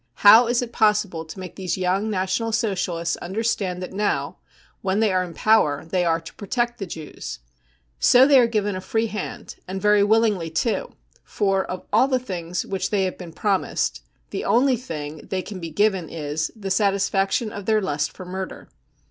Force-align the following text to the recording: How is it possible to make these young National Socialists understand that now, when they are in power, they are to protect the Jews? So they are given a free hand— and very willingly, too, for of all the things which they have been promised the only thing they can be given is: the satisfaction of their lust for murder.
How 0.25 0.47
is 0.47 0.63
it 0.63 0.73
possible 0.73 1.25
to 1.25 1.39
make 1.39 1.55
these 1.55 1.77
young 1.77 2.09
National 2.09 2.51
Socialists 2.51 3.17
understand 3.17 3.83
that 3.83 3.93
now, 3.93 4.37
when 4.81 4.99
they 4.99 5.13
are 5.13 5.23
in 5.23 5.35
power, 5.35 5.85
they 5.85 6.03
are 6.03 6.19
to 6.19 6.33
protect 6.33 6.79
the 6.79 6.87
Jews? 6.87 7.37
So 7.99 8.25
they 8.25 8.39
are 8.39 8.47
given 8.47 8.75
a 8.75 8.81
free 8.81 9.05
hand— 9.05 9.57
and 9.67 9.79
very 9.79 10.03
willingly, 10.03 10.49
too, 10.49 10.93
for 11.23 11.63
of 11.69 11.85
all 11.93 12.07
the 12.07 12.17
things 12.17 12.65
which 12.65 12.89
they 12.89 13.03
have 13.03 13.19
been 13.19 13.31
promised 13.31 14.01
the 14.31 14.43
only 14.43 14.75
thing 14.75 15.17
they 15.29 15.43
can 15.43 15.59
be 15.59 15.69
given 15.69 16.09
is: 16.09 16.51
the 16.55 16.71
satisfaction 16.71 17.51
of 17.51 17.67
their 17.67 17.79
lust 17.79 18.11
for 18.11 18.25
murder. 18.25 18.69